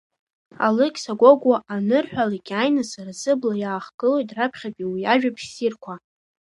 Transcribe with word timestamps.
Алықьса 0.65 1.13
Гогәуа 1.19 1.57
анырҳәалак 1.73 2.47
иааины 2.51 2.83
сара 2.91 3.11
сыбла 3.21 3.55
иаахгылоит 3.59 4.29
раԥхьатәи 4.37 4.87
уи 4.91 5.01
иажәабжь 5.03 5.45
ссирқәа… 5.49 5.93